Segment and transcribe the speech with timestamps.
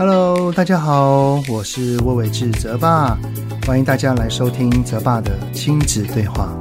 [0.00, 3.18] Hello，大家好，我是魏伟志泽爸，
[3.66, 6.58] 欢迎大家来收听泽爸的亲子对话。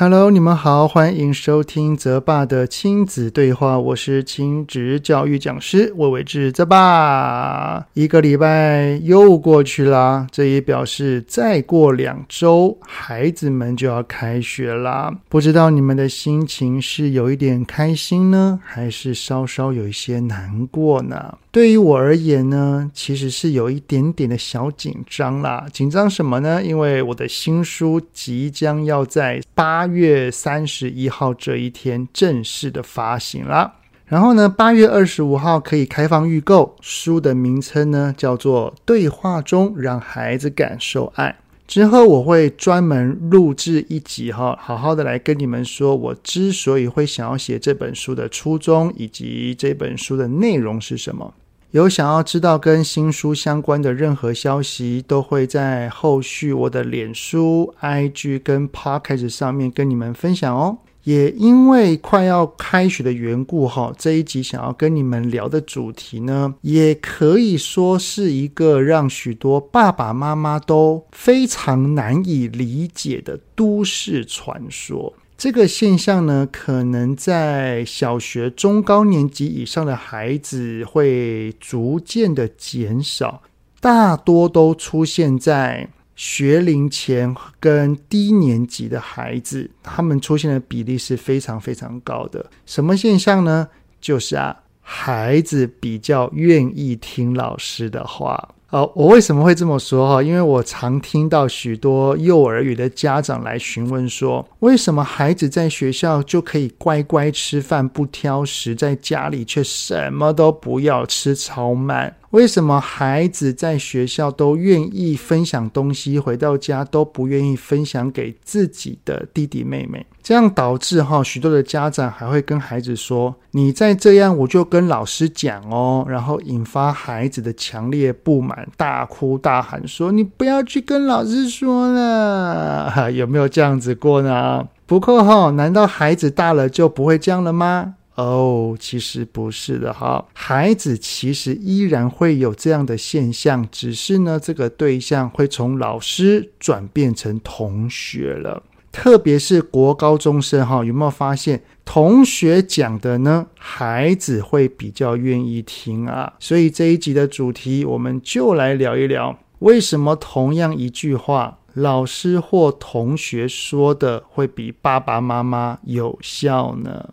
[0.00, 3.76] Hello，你们好，欢迎收听泽爸的亲子对话。
[3.76, 7.84] 我是亲子教育讲师魏玮志泽爸。
[7.94, 15.12] 一个礼拜又过去啦，这也表示再过两周，孩子们就要开学啦。
[15.28, 21.36] 不知道你们的心情是有一点开心呢，还是稍稍有一些难过呢？
[21.58, 25.66] 对于我而言呢，其实是有一点点的小紧张啦。
[25.72, 26.62] 紧张什么呢？
[26.62, 33.74] 因为我的新书即将要在八月三十一号这一天正式的发行啦。
[34.06, 36.76] 然后呢，八月二十五号可以开放预购。
[36.80, 41.30] 书的名称呢叫做《对话中让孩子感受爱》。
[41.66, 51.34] 之后我会专门录制一集哈，好好的来跟你们说，我之所以会想要写这本书的初衷，以及这本书的内容是什么。
[51.72, 60.78] 有想要知道跟新书相关的任何消息，都会在后续我的脸书、IG 跟 Podcast 上面跟你们分享哦。
[61.04, 75.12] 也因为快要开学的缘故，哈，这一集想要跟你们聊的主题呢，也可以说是一个让许多爸爸妈妈都非常难以理解的都市传说。
[75.38, 83.44] 这个现象呢，可能在小学中高年级以上的孩子会逐渐的减少，
[83.80, 85.88] 大多都出现在。
[86.16, 92.50] 学龄前跟低年级的孩子，他们出现的比例是非常非常高的。
[92.66, 93.68] 什么现象呢？
[94.00, 98.56] 就是啊，孩子比较愿意听老师的话。
[98.70, 100.22] 呃，我为什么会这么说哈？
[100.22, 112.14] 因为我常听到许多幼儿园的家长来询问说，为什么孩子在学校就可以乖乖吃饭不挑食，在家里却什么都不要吃，超慢？
[112.30, 120.04] 为什么孩子在学校都愿意分享东西，回到家都不愿意分享给自己的弟弟妹妹？
[120.22, 134.68] 这样导致哈，许多的家长还会跟孩子说：“你再这样，我就跟老师讲哦。”然后引发孩子的强烈不满，大哭大喊说：“你不要去跟老师说了。”有没有这样子过呢？
[134.84, 137.94] 不过哈，难道孩子大了就不会这样了吗？
[138.18, 148.60] 哦，其实不是的哈，孩子其实依然会有这样的现象，只是呢，这个对象会从老师转变成同学了。
[148.90, 153.46] 特别是国高中生哈，有没有发现同学讲的呢？
[153.56, 156.32] 孩子会比较愿意听啊。
[156.40, 167.10] 所以这一集的主题，我们就来聊一聊，为什么同样一句话，老师或同学说的会比爸爸妈妈有效呢？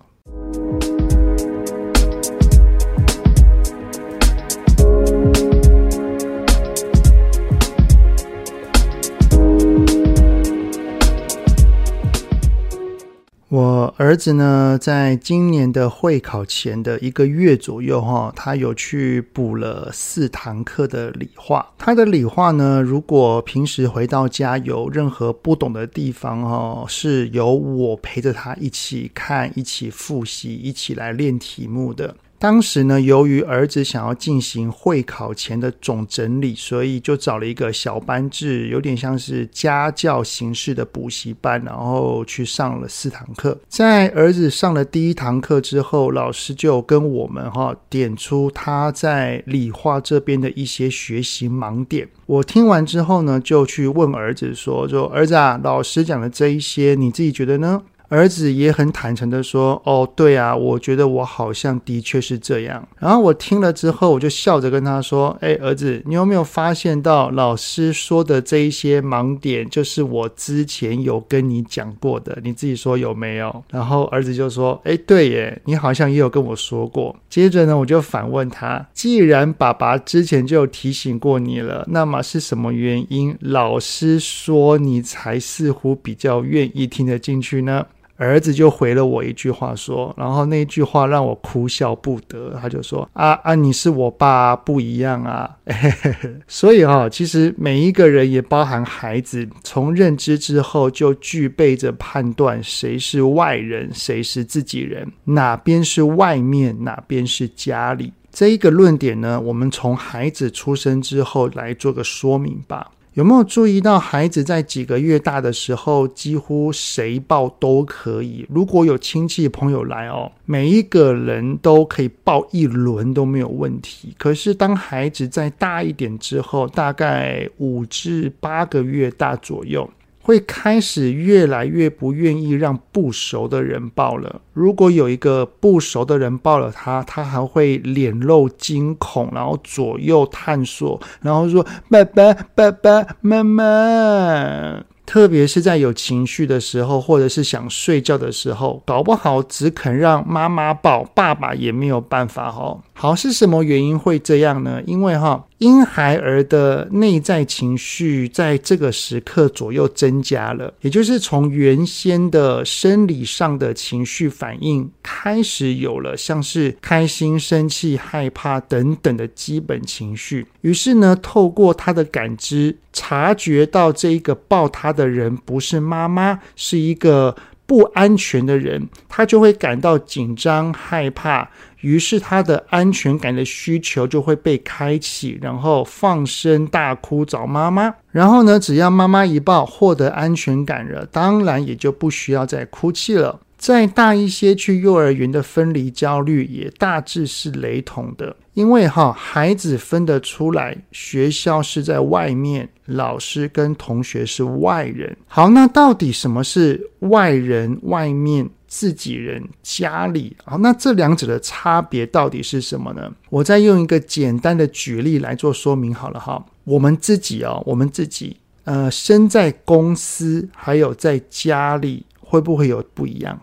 [13.56, 21.66] 我儿子呢，在今年的会考前的一个月左右，哈，他有去补了四堂课的理化。
[21.78, 32.18] 他的理化呢，如果平时回到家有任何不懂的地方，哈，是由我陪着他一起看、一起复习、一起来练题目的。
[32.38, 43.58] 当时呢，由于儿子想要进行会考前的总整理，所以就找了一个小班制，有点像是家教形式的补习班，然后去上了四堂课。
[43.68, 52.08] 在儿子上了第一堂课之后，老师就跟我们哈点出他在理化这边的一些学习盲点。
[52.26, 72.38] 我听完之后呢，就去问儿子说：“说儿子啊，老师讲的这一些，你自己觉得呢？”儿子也很坦诚地说：“哦，对啊，我觉得我好像的确是这样。”然后我听了之后，我就笑着跟他说：“哎，儿子，你有没有发现到老师说的这一些盲点，就是我之前有跟你讲过的？
[72.44, 87.86] 你自己说有没有？”然后儿子就说：“哎，对耶，你好像也有跟我说过。”接着呢，我就反问他：“既然爸爸之前就提醒过你了，那么是什么原因老师说你才似乎比较愿意听得进去呢？”
[88.18, 92.58] 儿子就回了我一句话说，然后那句话让我哭笑不得。
[92.62, 95.50] 他就说：“啊啊，你是我爸，不一样啊。
[96.48, 108.14] ”所以哈，其实每一个人也包含孩子，从认知之后就具备着判断谁是外人，谁是自己人，哪边是外面，哪边是家里。
[108.32, 112.92] 这一个论点呢，我们从孩子出生之后来做个说明吧。
[113.16, 118.46] 有没有注意到，孩子在几个月大的时候，几乎谁抱都可以。
[118.50, 124.14] 如果有亲戚朋友来哦，每一个人都可以抱一轮都没有问题。
[124.18, 129.90] 可是当孩子再大一点之后，大概五至八个月大左右。
[130.26, 134.42] 会开始越来越不愿意让不熟的人抱了。
[134.54, 152.82] 如果有一个不熟的人抱了他，他还会脸露惊恐，然后左右探索，然后说：“爸爸，爸爸，妈妈。”特别是在有情绪的时候，或者是想睡觉的时候，搞不好只肯让妈妈抱，爸爸也没有办法哦。
[152.98, 154.82] 好，是什么原因会这样呢？
[154.88, 155.46] 因为哈。
[155.60, 170.46] 婴孩儿的内在情绪在这个时刻左右增加了，也就是从原先的生理上的情绪反应开始有了像是开心、生气、害怕等等的基本情绪。
[170.60, 177.34] 于是呢，透过他的感知，察觉到这一个抱他的人不是妈妈，是一个
[177.66, 181.50] 不安全的人，他就会感到紧张、害怕。
[181.82, 187.94] 于是他的安全感的需求就会被开启，然后放声大哭找妈妈。
[188.12, 193.40] 然后呢，只要妈妈一抱，获得安全感了，当然也就不需要再哭泣了。
[193.66, 205.18] 再大一些去幼儿园的分离焦虑也大致是雷同的，因为哈孩子分得出来，学校是在外面，老师跟同学是外人。
[205.26, 210.38] 好，那到底什么是外人、外面、自己人、家里？
[210.46, 213.12] 好，那这两者的差别到底是什么呢？
[213.32, 216.46] 我再用一个简单的举例来做说明好了哈。
[216.66, 223.42] 我们自己哦，我们自己呃，身在公司还有在家里，会不会有不一样？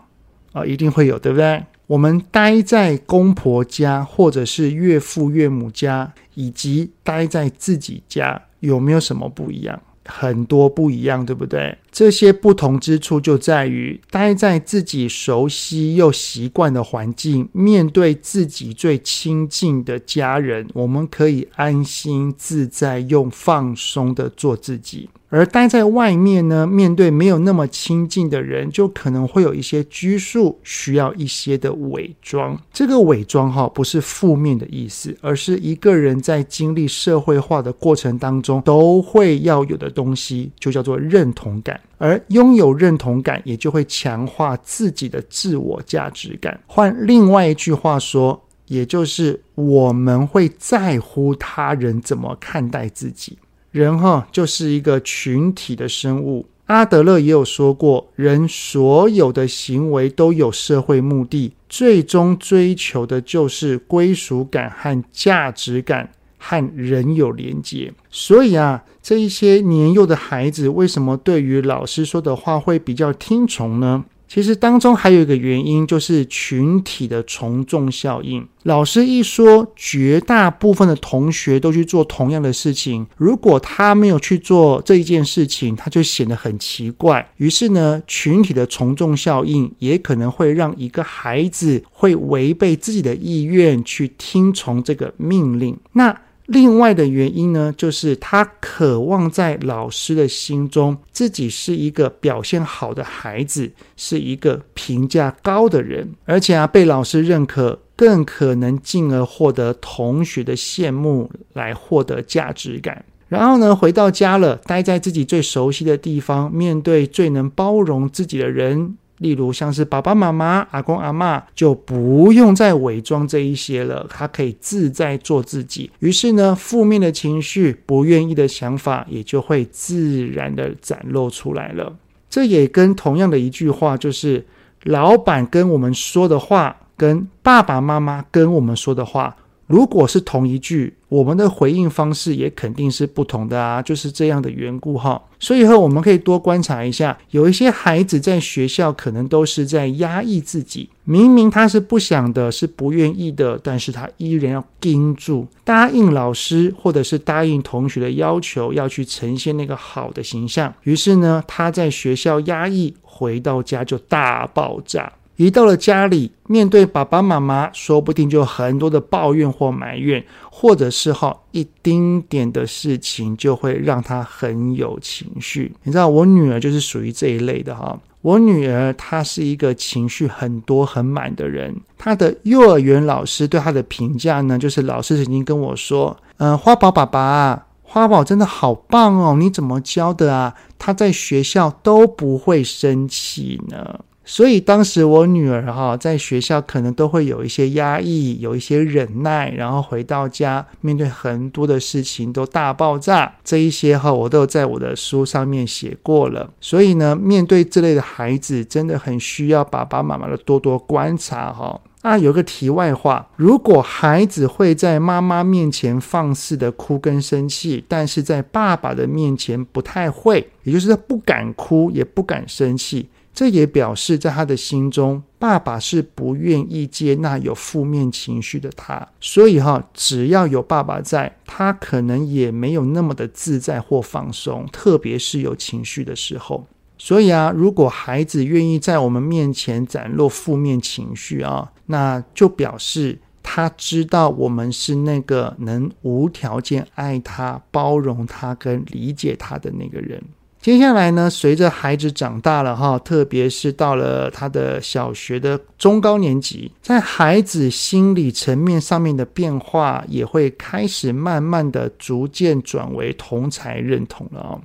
[0.53, 1.61] 啊，一定会有，对不对？
[1.87, 9.81] 我们待在公婆家，或者是岳父岳母家，以及待在自己家，有没有什么不一样？
[10.05, 11.77] 很多不一样，对不对？
[11.91, 25.09] 这些不同之处就在于，待在自己熟悉又习惯的环境，面对自己最亲近的家人，我们可以安心自在，用放松的做自己。
[25.33, 32.55] 而待在外面呢，面对没有那么亲近的人，就可能会有一些拘束，需要一些的伪装。
[32.71, 41.81] 这个伪装哈，不是负面的意思，而是一个人在经历社会化的过程当中都会要有的东西，就叫做认同感。
[41.97, 46.59] 而拥有认同感，也就会强化自己的自我价值感。
[46.67, 53.35] 换另外一句话说，也就是我们会在乎他人怎么看待自己。
[53.73, 56.45] 人哈就是一个群体的生物。
[56.67, 67.91] 阿德勒也有说过，人所有的行为都有社会目的，最终追求的就是归属感和价值感，和人有连结。
[68.11, 74.05] 所以啊，这一些年幼的孩子为什么对于老师说的话会比较听从呢？
[74.27, 78.47] 其实当中还有一个原因，就是群体的从众效应。
[78.63, 87.29] 老师一说，绝大部分的同学都去做同样的事情，如果他没有去做这一件事情，他就显得很奇怪。
[87.37, 95.77] 于是呢，群体的从众效应也可能会让一个孩子会违背自己的意愿去听从这个命令。
[95.91, 96.17] 那
[96.53, 113.03] 另外的原因呢，就是他渴望在老师的心中，自己是一个表现好的孩子，是一个评价高的人，而且啊，被老师认可，更可能进而获得同学的羡慕，来获得价值感。
[113.27, 118.95] 然后呢，回到家了，待在自己最熟悉的地方，面对最能包容自己的人。
[119.19, 125.89] 例如像是爸爸妈妈、阿公阿嬷，就不用再伪装这一些了，他可以自在做自己。
[125.99, 131.95] 于是呢，负面的情绪、不愿意的想法，也就会自然的展露出来了。
[132.29, 134.45] 这也跟同样的一句话，就是
[134.83, 139.35] 老板跟我们说的话，跟爸爸妈妈跟我们说的话。
[139.73, 145.19] 如果是同一句，我们的回应方式也肯定是不同的啊，就是这样的缘故哈。
[145.39, 160.71] 所以以后我们可以多观察一下，有一些孩子在学校可能都是在压抑自己，明明他是不想的，是不愿意的，但是他依然要盯住，答应老师或者是答应同学的要求，要去呈现那个好的形象。
[160.83, 165.11] 于是呢，他在学校压抑，回到家就大爆炸。
[165.35, 175.73] 一到了家里，面对爸爸妈妈，说不定就很多的抱怨或埋怨，或者是哈一丁点的事情就会让他很有情绪。
[175.83, 177.99] 你知道，我女儿就是属于这一类的哈。
[178.21, 181.75] 我女儿她是一个情绪很多很满的人。
[181.97, 190.55] 她的幼儿园老师对她的评价呢，就是老师曾经跟我说：“嗯、花宝爸爸。”花宝真的好棒哦，你怎么教的啊？
[190.79, 203.35] 他在学校都不会生气呢。”所以当时我女儿哈在学校可能都会有一些压抑，有一些忍耐，然后回到家面对很多的事情都大爆炸。
[203.43, 206.49] 这一些哈我都有在我的书上面写过了。
[206.61, 211.81] 所以呢，面对这类的孩子，真的很需要爸爸妈妈的多多观察哈。
[212.01, 223.09] 啊，有个题外话，如果孩子会在妈妈面前放肆的哭跟生气，但是在爸爸的面前不太会，也就是他不敢哭也不敢生气。
[223.33, 229.07] 这也表示，在他的心中，爸爸是不愿意接纳有负面情绪的他。
[229.19, 236.67] 所以哈，只要有爸爸在，他可能也没有那么的自在或放松，特别是有情绪的时候。
[236.99, 250.23] 所以啊，如果孩子愿意在我们面前展露负面情绪啊，那就表示他知道我们是那个能无条件爱他、包容他跟理解他的那个人。
[250.63, 264.61] 接下来呢，随着孩子长大了哈，特别是到了他的小学的中高年级，在孩子心理层面上面的变化，也会开始慢慢的逐渐转为同才认同了啊。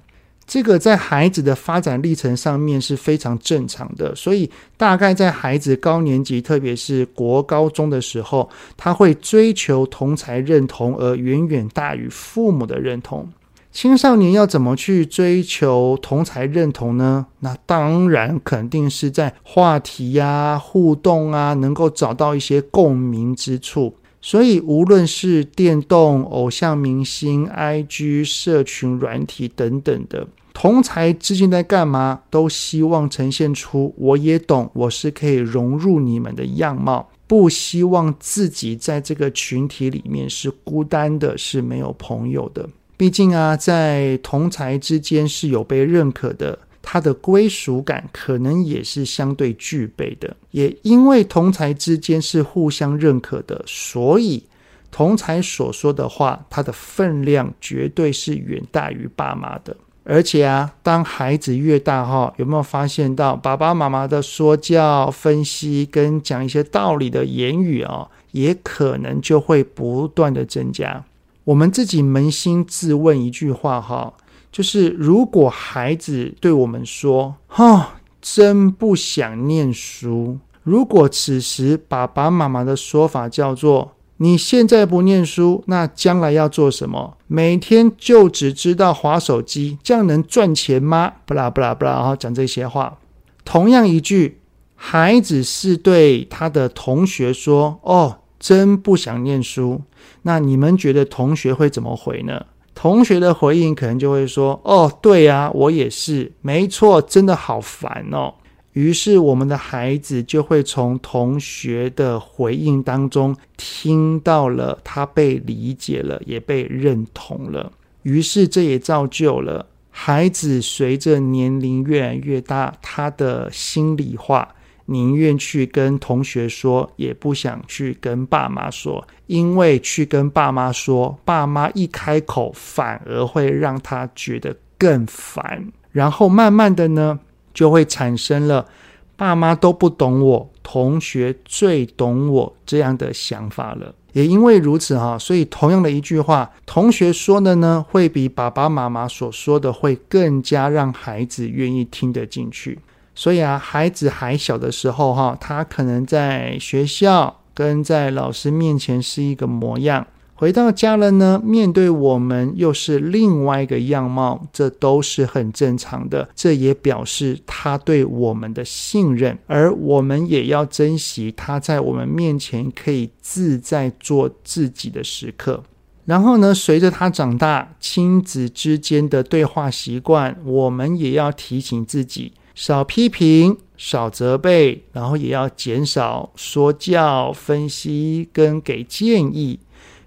[0.46, 13.28] 这个在孩子的发展历程上面是非常正常的，所以大概在孩子高年级，特别是国高中的时候，他会追求同才认同，而远远大于父母的认同。
[13.70, 17.26] 青少年要怎么去追求同才认同呢？
[17.40, 23.94] 那当然肯定是在话题呀、互动啊，能够找到一些共鸣之处。
[24.20, 42.68] 所以无论是电动、偶像明星、IG、社群软体等等的同才之间在干嘛，都希望呈现出我也懂，我是可以融入你们的样貌，不希望自己在这个群体里面是孤单的，是没有朋友的。
[42.98, 50.36] 毕竟啊，在同才之间是有被认可的，他的归属感可能也是相对具备的。
[50.50, 54.42] 也因为同才之间是互相认可的，所以
[54.90, 59.76] 同才所说的话，它的分量绝对是远大于爸妈的。
[60.02, 71.04] 而且啊，当孩子越大哈，有没有发现到爸爸妈妈的说教、分析跟讲一些道理的言语啊，也可能就会不断的增加。
[71.48, 74.12] 我们自己扪心自问一句话哈，
[74.52, 87.16] 就是如果孩子对我们说“哈，真不想念书”，如果此时爸爸妈妈的说法叫做“你现在不念书，那将来要做什么？
[87.26, 92.98] 每天就只知道滑手机，这样能赚钱吗？”不啦不啦不啦，然后讲这些话。
[93.46, 94.42] 同样一句，
[94.74, 99.82] 孩子是对他的同学说：“哦。”真不想念书，
[100.22, 102.46] 那你们觉得同学会怎么回呢？
[102.74, 108.34] 同学的回应可能就会说：“哦，对呀，我也是，没错，真的好烦哦。”
[108.74, 117.72] 于是我们的孩子就会从同学的回应当中听到了他被理解了，也被认同了。
[118.04, 124.54] 于是这也造就了孩子随着年龄越来越大，他的心里话。
[124.90, 135.70] 宁愿去跟同学说，也不想去跟爸妈说，因为去跟爸妈说，爸妈一开口，反而会让他觉得更烦。
[135.92, 137.20] 然后慢慢的呢，
[137.52, 138.66] 就会产生了
[139.14, 143.94] 爸妈都不懂我，同学最懂我这样的想法了。
[144.14, 152.78] 也因为如此哈，所以同样的一句话，同学说的呢，会比爸爸妈妈所说的会更加让孩子愿意听得进去。
[153.18, 160.06] 所以啊，孩子还小的时候，哈，他可能在学校跟在老师面前是一个模样，
[160.36, 166.28] 回到家了呢，面对我们又是另外一个样貌，这都是很正常的。
[166.36, 175.64] 这也表示他对我们的信任，而我们也要珍惜他在我们面前可以自在做自己的时刻。
[176.04, 182.32] 然后呢，随着他长大，亲子之间的对话习惯，我们也要提醒自己。
[182.60, 189.60] 少批评，少责备，然后也要减少说教、分析跟给建议，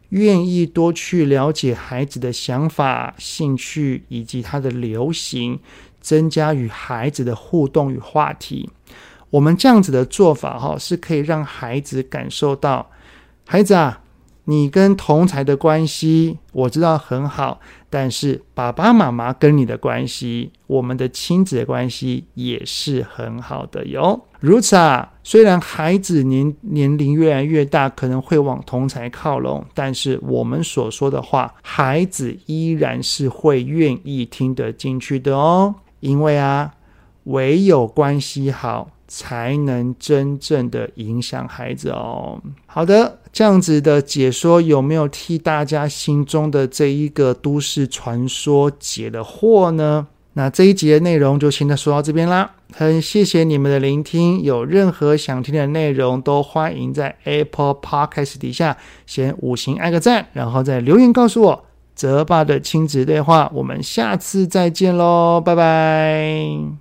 [0.09, 5.57] 愿意多去了解孩子的想法、兴趣以及他的流行，
[6.01, 8.69] 增加与孩子的互动与话题。
[9.29, 12.91] 我们这样子的做法，哈，是可以让孩子感受到，
[13.45, 14.00] 孩子啊，
[14.45, 24.19] 你跟同才的关系，我知道很好，但是爸爸妈妈跟你的关系，我们的亲子的关系也是很好的哟。
[24.39, 35.75] 如此啊，虽然孩子年年龄越来越大，可能会往同才靠拢，但是我们所说的话，孩子依然是会愿意听得进去的哦。
[35.99, 36.73] 因为啊，
[37.25, 38.89] 唯有关系好。
[39.13, 42.41] 才能真正的影响孩子哦。
[42.65, 50.07] 好的，这样子的解说有没有替大家心中的这一个都市传说解了惑呢？
[50.33, 52.49] 那这一集的内容就先说到这边啦。
[52.73, 61.65] 很谢谢你们的聆听，有任何想听的内容都欢迎在 Apple Podcast 底下先五星按个赞，然后再留言告诉我。
[61.93, 66.80] 泽爸的亲子对话，我们下次再见喽，拜拜。